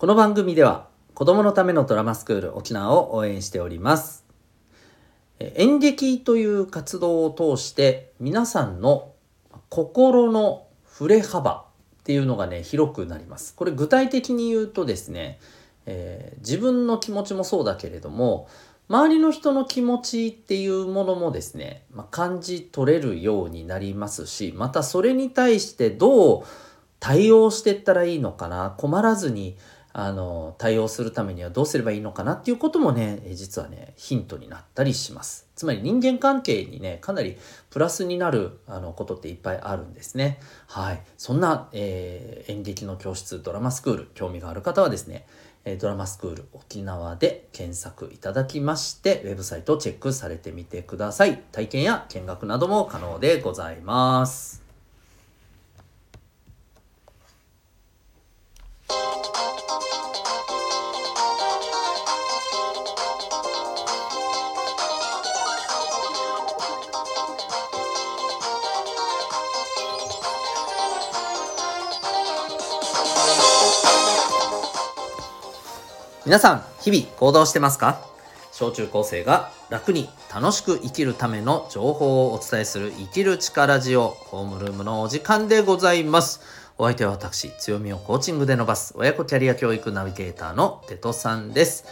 [0.00, 4.24] この番組では子供のためのドラマスクール沖縄を応援しております。
[5.38, 9.12] 演劇という活動を通して皆さんの
[9.68, 11.66] 心の振れ幅
[12.00, 13.54] っていうのがね広くなります。
[13.54, 15.38] これ具体的に言うとですね、
[15.84, 18.48] えー、自分の気持ちもそうだけれども
[18.88, 26.44] 周りの人の気持ちっていうものもですね、まあ、感じ取れるようになりますしまたそれに対してどう
[27.00, 29.58] 対応していったらいいのかな困らずに
[29.92, 35.48] あの対応するためにはどうすればいいのかなっていうこともね実はねヒントになったりします。
[35.56, 37.36] つまり人間関係にねかなり
[37.70, 40.38] プラスになるあのことっていっぱいあるんですね。
[40.66, 41.02] はい。
[41.16, 45.26] そんな、えー、演劇の教室ドラマスクール興味がある方はですね
[45.78, 51.42] ドラマスクール沖縄で検索いただきましてウェブサイトをチェックされてみてください。
[51.52, 54.69] 体験や見学なども可能でございます。
[76.26, 78.00] 皆さん、日々行動してますか？
[78.52, 86.40] 小中高生が楽に楽しく生きるための情報をお伝えする生きる力ジオホームルームのお時間でございます。
[86.78, 91.84] お相手は私、強みをコーチングで伸ばす親子キャリア教育ナビゲーターのテトさんです。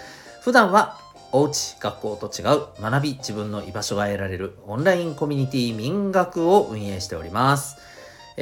[0.43, 0.99] 普段は
[1.33, 7.77] おうち、学校と違う学び自分の居場所が得られるオンラインコミュニティ民学を運営しております。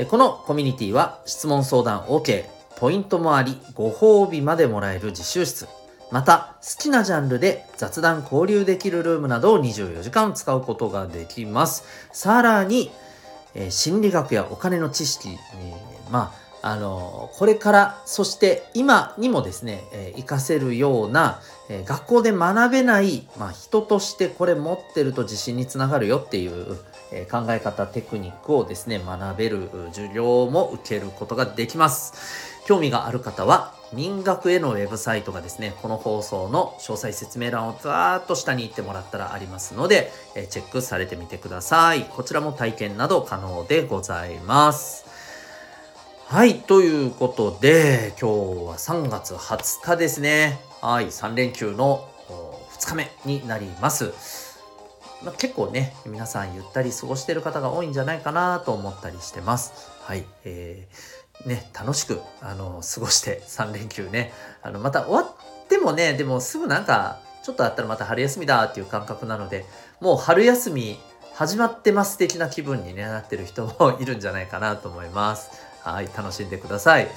[0.08, 2.44] このコミュニティは質問相談 OK、
[2.76, 5.66] ポイントもあり、ご褒美までもらえる自習室、
[6.12, 11.84] また好きなジャンルで雑談交流できるルームなどを24時間使うことができます。
[12.12, 12.90] さらに、
[13.54, 26.76] えー、心理学やお金の知識、えー、まあ、あの、これからそして今にもですね、えー、活かせるような、えー、学校で学べない、まあ、人としてこれ持ってると自信につながるよっていう、
[27.12, 32.55] え考え方テクニックをですね学べる授業も受けることができます。
[32.66, 42.02] 興味がある方は民学へのウェブサイトがですね、この放送の詳細説明欄をざーっと下に行ってもらったらありますので、えチェックされてみてください。
[42.04, 45.06] こちらも体験など可能でございます。
[46.26, 50.58] はい、ということで、今日は3月20日ですね。
[50.82, 52.08] はい、3連休の
[52.76, 54.12] 2日目になります。
[55.22, 59.88] まあ、結構ね、皆さんゆったり過ごしてる方が多いんじゃないかなと思ったりしてます。
[60.02, 64.32] はい、えーね、楽しく、あの、過ごして3連休ね、
[64.62, 69.64] あの、また終わってもね、でもすぐなんか、ちょっとあったらまた春休みだっていう感覚なので、
[70.00, 70.98] もう春休み
[71.34, 75.50] 始まってます的な気分に、ね、なってる人もいるんじゃないかなと思います。
[75.82, 77.08] はい、楽しんでください。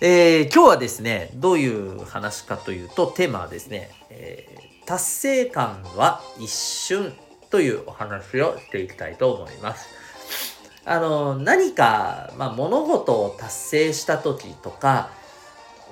[0.00, 7.12] えー、今日はですね、どういう話かというと、テーマはですね、えー、達成感は一瞬
[7.50, 9.88] というお話をしていきたいと思います。
[10.86, 15.10] あの、何か、まあ、物事を達成した時とか、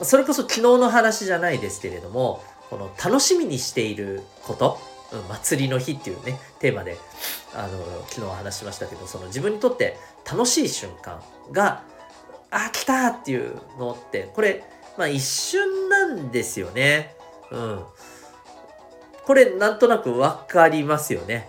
[0.03, 4.79] それこそ昨日の話じゃないですけれども、この楽しみにしていること、
[5.29, 6.97] 祭りの日っていうね、テーマで、
[7.55, 11.21] あの、昨日話しましたけど、その自分にとって楽しい瞬間
[11.53, 11.83] が、
[12.51, 14.65] あ、来たっていうのって、これ、
[14.97, 17.17] まあ一瞬なんですよね。
[17.51, 17.85] うん。
[19.25, 21.49] これなんとなくわかりますよね。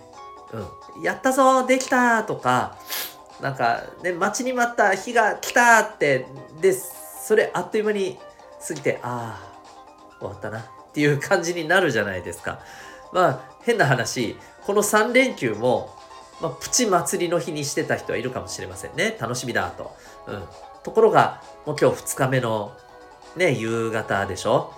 [0.52, 1.02] うん。
[1.02, 2.78] やったぞできたとか、
[3.40, 6.26] なんかね待ちに待った日が来たって。
[6.60, 8.18] でそれあっという間に
[8.66, 12.60] 過ぎてああ終わったなっていう感じになるじゃないですか。
[13.12, 15.94] まあ変な話この3連休も、
[16.40, 19.16] まあ、プチ祭りの日にしてた人はいるかもしれませんね。
[19.20, 19.94] 楽しみだと、
[20.28, 20.42] うん、
[20.82, 22.72] ところがもう今日2日目の
[23.36, 24.72] ね夕方でしょ。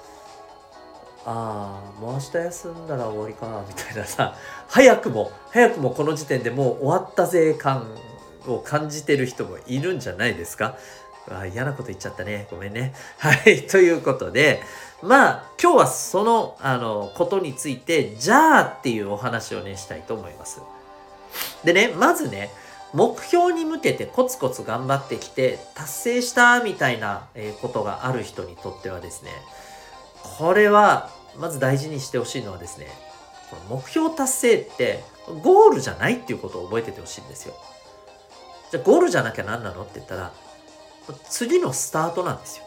[1.26, 4.34] ああもう明日休んだら終わりかなみたいなさ。
[4.68, 7.86] 早くも早くもこの時点でもう終わったぜ感
[8.46, 10.76] を感じてる人もいるんじゃないですか？
[11.30, 12.46] あ嫌なこと言っちゃったね。
[12.50, 12.94] ごめんね。
[13.18, 13.66] はい。
[13.66, 14.62] ということで、
[15.02, 20.60] まあ、今日はその、あの、ことについて、じゃあっていうお話をね、したいと思います。
[21.64, 22.50] でね、まずね、
[22.94, 27.26] 目標に向けてコツコツ頑張ってきて、達成したみたいな
[27.60, 29.30] ことがある人にとってはですね、
[30.38, 32.88] これは、まず大事にしてほしいのはですね、
[33.68, 35.04] 目標達成って
[35.42, 37.54] ゴールじゃないっていうことを覚えててほしいんですよ。
[38.70, 40.32] じゃあゴールじゃなきゃ何なのって言ったら、
[41.28, 42.64] 次のスタートなんですよ。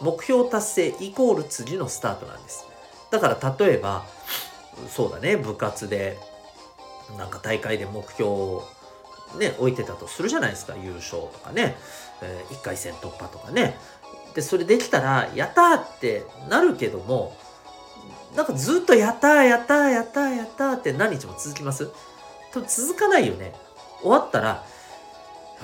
[0.00, 2.66] 目標達成イコール次のスタートなんです。
[3.10, 4.04] だから例えば、
[4.88, 6.18] そうだね、部活で、
[7.16, 8.62] なんか大会で目標を
[9.38, 10.74] ね、置いてたとするじゃないですか。
[10.76, 11.76] 優勝とかね、
[12.22, 13.78] えー、1回戦突破とかね。
[14.34, 17.34] でそれできたらやったーってなるけども
[18.34, 21.90] なんかずっとやったーやったーやったーやったーって何日も続きます？
[22.52, 23.54] 多分続かないよね
[24.02, 24.62] 終わったら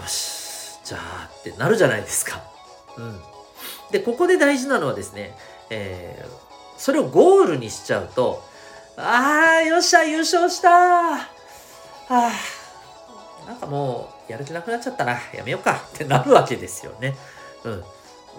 [0.01, 0.79] よし。
[0.85, 2.43] じゃあってなるじゃないですか。
[2.97, 3.21] うん。
[3.91, 5.37] でここで大事なのはですね、
[5.71, 6.31] えー、
[6.79, 8.43] それをゴールにしちゃうと
[8.97, 10.73] あーよっしゃ優勝したー。
[12.09, 12.31] あ
[13.47, 15.13] なんかもうやる気なくなっちゃったな。
[15.35, 15.83] やめようか。
[15.95, 17.15] ってなるわけですよね。
[17.65, 17.85] うん。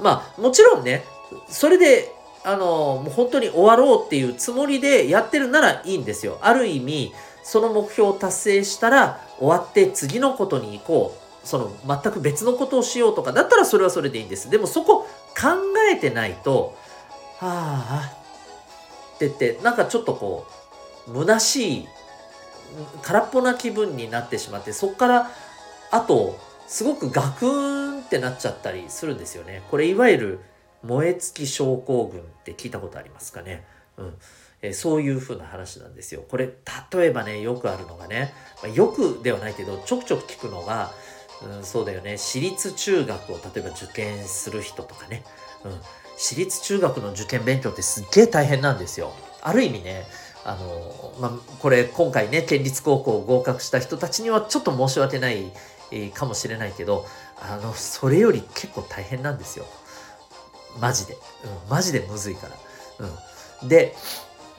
[0.02, 1.04] まあもちろんね
[1.48, 2.12] それで
[2.44, 6.40] あのもう本当に終わろうっていうつもりでやってるならいいんですよ。
[6.42, 7.14] ある意味
[7.44, 11.23] その目標を達成したら終わって次のことに行こう。
[11.44, 15.02] その全く別のことをしようとかだったらそれはそれでいいんですでもそこ
[15.36, 15.50] 考
[15.92, 16.78] えてないと
[17.40, 18.14] はあ
[19.16, 20.48] って言ってなんかちょっとこ
[21.08, 21.88] う虚しい
[23.02, 25.32] 空っぽな気分になってしまってそこから
[25.92, 29.62] あとすごくガクーンってなっちゃったりするんですよね。
[29.70, 30.40] これいわゆる
[30.82, 33.66] 燃え尽き症候群って聞いたことありますかね。
[33.98, 34.14] うん
[34.62, 36.24] えー、そういう風な話なんですよ。
[36.28, 36.50] これ
[36.92, 40.92] 例えばねよくあるのがね、まあ、よくではないけどちょくちょく聞くのが、
[41.46, 42.18] うん、そうだよね。
[42.18, 45.24] 私立中学を例えば受験する人とかね、
[45.66, 45.72] うん、
[46.18, 49.12] 私立中学の受験勉強ってすっげえ大変なんですよ。
[49.42, 50.06] ある意味ね
[50.46, 55.54] あのまあ、これ今回ね県立高校合格した人たちにはちょっと申し訳ない
[56.14, 57.06] かもしれないけど
[57.40, 59.66] あのそれより結構大変なんですよ。
[60.80, 61.18] マジで、う
[61.68, 63.08] ん、マジでむずいから、
[63.62, 63.96] うん、で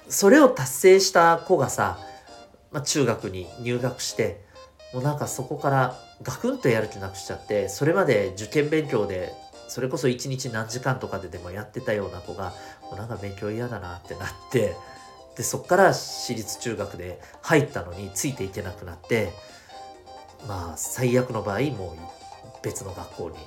[0.08, 1.98] それを達成した子がさ、
[2.72, 4.40] まあ、中学に入学して
[4.92, 9.32] もうなんかそこからガクンとやる気なくしちゃってそれまで受験勉強で
[9.69, 14.75] それこそ一日何時間とかででもやってたような子がもうなんか勉強嫌だなってなって
[15.37, 19.32] でそっから私立中学で入ったのについていけなくなって
[20.47, 21.97] まあ最悪の場合もう
[22.62, 23.41] 別の学校に移っ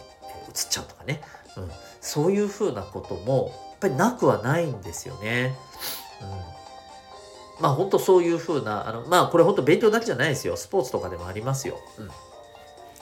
[0.69, 1.21] ちゃうとかね、
[1.55, 1.69] うん、
[2.01, 5.55] そういうふうなこともやっぱりなくはないんですよね。
[7.59, 10.57] うん、まあ本当そういうふうなあのまあこれ本当勉強だけじゃないですよ。
[10.57, 11.79] スポーツとかでもありますよ。
[11.99, 12.09] うん、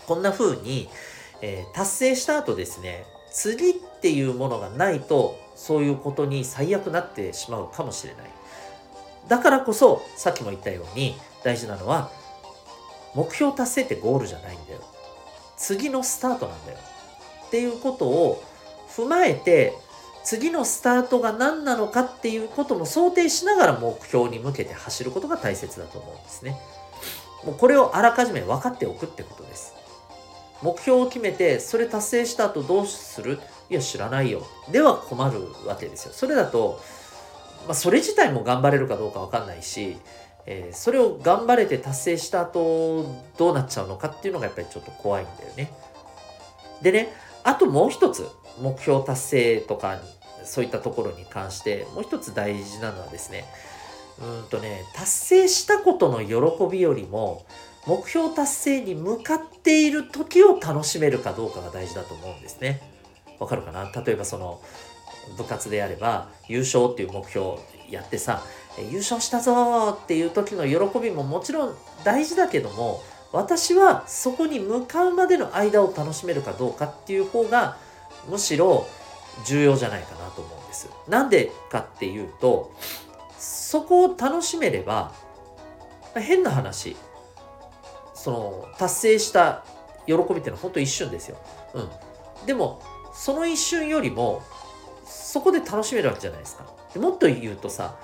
[0.07, 0.89] こんなふうに、
[1.41, 8.35] えー、達成した後ですね次っていうものがないとそういうことに最悪なってしまうかもしれない。
[9.27, 12.11] だからこそさっきも言ったように大事なのは
[13.15, 14.81] 目標達成ってゴールじゃないんだよ
[15.57, 16.77] 次のスタートなんだよ
[17.47, 18.43] っていうことを
[18.89, 19.73] 踏まえて
[20.23, 26.57] 次のスタートが何なのかっていうことも想定しながら目標に向けて走ることが大切だと思うんですね。
[27.43, 29.75] もうこれをあらかじめ分かっておくってことです。
[30.65, 33.39] 目標を決めてそれ達成した後どうする？
[33.69, 34.41] いや知らないよ。
[34.71, 36.13] では困るわけですよ。
[36.13, 36.81] それだと
[37.67, 39.97] まあ、それ自体も頑張れるかどうか分かんないし、
[40.45, 43.05] えー、それを頑張れて達成した後
[43.39, 45.71] どうなっちゃうのかっていうのがやっぱりちょっと怖いんだよね。
[46.83, 47.11] でね
[47.43, 48.27] あともう一つ
[48.61, 49.99] 目標達成とか
[50.43, 53.45] そういったところに関してもう一つ大事なのはですね
[54.21, 56.35] うんとね達成したことの喜
[56.71, 57.45] びよりも
[57.87, 62.81] 目標達成に向かっている時を楽しめるかどうかが大事だと思うんですね。
[63.39, 63.91] わかるかな？
[64.03, 64.61] 例えばその
[65.37, 67.57] 部活であれば優勝っていう目標
[67.89, 68.43] やってさ
[68.91, 73.01] 優勝したぞっていう時の喜びももちろん大事だけども
[73.31, 77.77] 私はそこに向かうまでの間を楽しめるかどうかっていう方が
[78.29, 78.87] むしろ
[79.45, 80.89] 重要じゃないかなと思うんです。
[81.07, 82.73] なんでかっていうと
[83.37, 85.11] そこを楽しめれば
[86.15, 86.95] 変な話
[88.25, 89.63] その達成した
[90.07, 91.37] 喜びっていうのは本当一瞬ですよ。
[91.75, 92.47] うん。
[92.47, 92.81] でも
[93.13, 94.41] その一瞬よりも
[95.05, 96.65] そこで楽しめるわけじゃないですか。
[96.91, 97.99] でもっと言うとさ、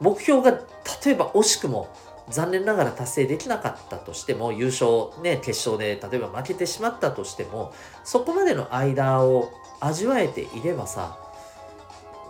[0.00, 0.58] 目標が
[1.04, 1.94] 例えば惜しくも
[2.30, 11.18] 残念ながら達成できなかったとしても、優勝、ね、決勝で例えば負けてしまったとしても、そこまでの間を味わえていればさ、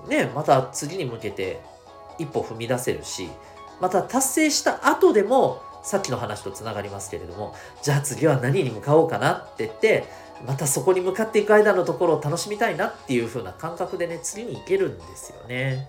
[0.09, 1.61] ね、また次に向けて
[2.19, 3.29] 一歩踏み出せるし、
[3.81, 10.05] また達成した後でも、さっきの話とつながりますけれども、じゃあ次は何に向かおうかなって言って、
[10.47, 15.89] またそこに向かっていく間のところを楽しみたいなっていう風な感覚でね次に行けるんですよね。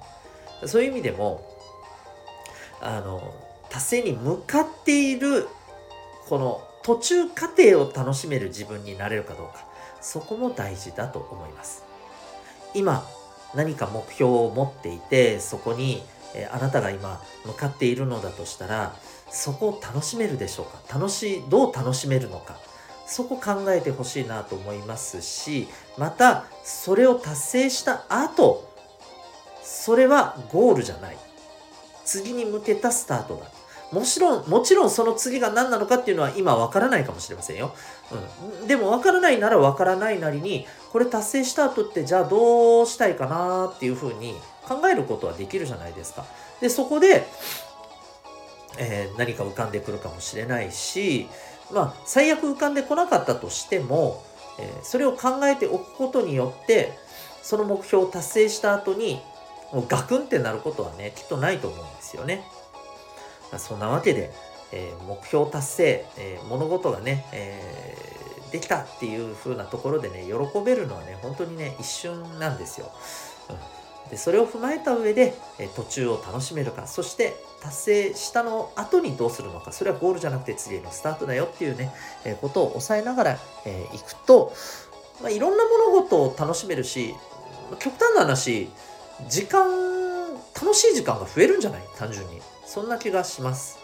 [0.65, 1.45] そういう意味でも
[2.79, 3.21] あの
[3.69, 5.49] 達成に向かっている
[6.29, 9.65] この途中過程を楽しめる自分になれるかどうか
[9.99, 11.83] そこも大事だと思います。
[12.73, 13.05] 今
[13.53, 16.01] 何か目標を持っていてそこに
[16.35, 18.93] えあなたが今向かっているのだとしたら
[19.29, 20.99] そこを楽しめるでしょうか？
[20.99, 22.57] 楽しいどう楽しめるのか？
[23.07, 25.67] そこ考えてほしいなと思いますし
[25.97, 28.69] またそれを達成した後
[29.63, 31.17] それはゴールじゃない
[32.05, 33.45] 次に向けたスタートだ
[33.91, 37.73] もちろん、もちろんその次が何なのかっていうのは今わからないかもしれませんよ。
[38.61, 38.67] うん。
[38.67, 44.35] でもわからないならわからないなりに、これ達成した後ってじゃあどうしたいかなっていうふうに
[44.69, 46.25] 考えることはできるじゃないですか。
[46.61, 47.25] で、そこで、
[48.77, 51.27] えー、何か浮かんでくるかもしれないし、
[51.71, 54.23] まあ、最悪浮かんでこなかったとしても、
[54.59, 56.93] えー、それを考えておくことによって、
[57.41, 59.21] その目標を達成した後に、
[59.73, 62.43] もうガクンってなることはね、きっとないと思うんですよね。
[63.51, 64.31] まそんなわけで、
[64.71, 70.33] えー、目標達成、えー、物事がね、えー、できたっていう風なところでね、喜
[70.63, 72.91] べるのはね、本当にね、一瞬なんですよ。
[73.49, 73.55] うん、
[74.09, 81.93] でそれを踏まえた上で、え途中を楽しめるか、そして達成したの後にどうするのか、それはゴールじゃなくて次のスタートだよっていうね、
[82.25, 84.53] えことを抑えながら、えー、いくと、
[85.21, 87.13] まあ、いろんな物事を楽しめるし、
[87.79, 88.69] 極端な話、
[89.27, 91.81] 時間、楽しい時間が増えるんじゃない？
[91.97, 92.41] 単純に。
[92.65, 93.77] そんな気がします。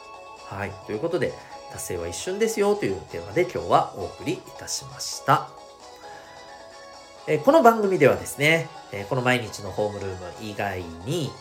[0.46, 0.72] はい。
[0.86, 1.34] ということで、
[1.72, 5.65] 達成は一瞬ですよというテーマで今日はお送りいたしました。
[7.28, 11.32] えこの番組ではですね、えこの毎日のホームルーム以外に、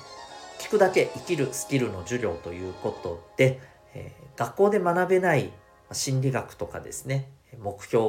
[0.59, 3.61] 聞くだけ生きるスキルの授業ということで、
[3.95, 5.53] え学校で学べない
[5.93, 7.29] 心理学とかですね、
[7.63, 8.03] 目標、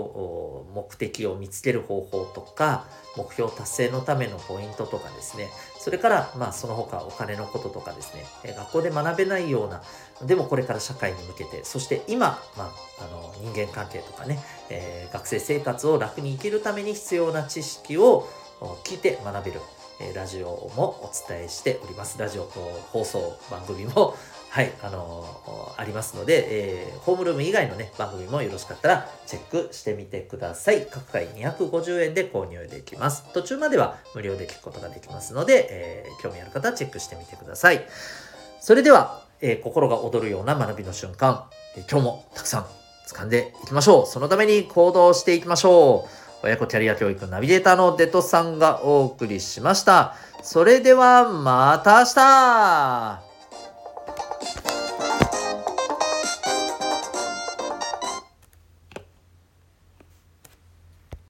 [0.74, 2.86] 目的を見つける方法とか、
[3.18, 5.50] 目標達成のためのポイントとかですね、
[5.86, 9.84] それから、まあ、その他お金のこととかですね、え学校で学べないような、
[10.26, 14.40] でもこれから社会に向けて、そして今、まあ、あの人間関係とかね、
[14.72, 18.28] えー、学生生活を楽に生きるために必要な知識を
[18.84, 19.62] 聞いて学べる、
[20.00, 22.18] えラジオもお伝えしております。
[22.18, 22.46] ラジオ
[22.92, 24.16] 放送番組も
[24.56, 30.88] はい、あのー、ありますので、えー、ホームルーム以外のね、番組もよろしかったらチェックしてみてください。
[30.90, 33.26] 各回250円で購入できます。
[33.34, 37.86] 途中までは無料で聞くことができますので、えー、興味ある方はチェックしてみてください。
[38.62, 42.66] それでは、え心が躍るような学びの瞬間、え今日もたくさん
[43.10, 44.06] 掴んでいきましょう。
[44.06, 46.08] そのために行動していきましょ
[46.42, 46.46] う。
[46.46, 50.16] 親子キャリア教育ナビゲーターのデトさんがお送りしました。
[50.44, 53.25] それではまた明日